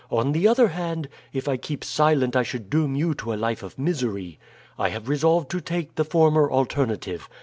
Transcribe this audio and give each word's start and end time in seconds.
On 0.09 0.31
the 0.31 0.47
other 0.47 0.69
hand, 0.69 1.07
if 1.31 1.47
I 1.47 1.57
keep 1.57 1.83
silent 1.83 2.35
I 2.35 2.41
should 2.41 2.71
doom 2.71 2.95
you 2.95 3.13
to 3.13 3.33
a 3.35 3.35
life 3.35 3.61
of 3.61 3.77
misery. 3.77 4.39
I 4.75 4.89
have 4.89 5.07
resolved 5.07 5.51
to 5.51 5.61
take 5.61 5.93
the 5.93 6.03
former 6.03 6.51
alternative. 6.51 7.29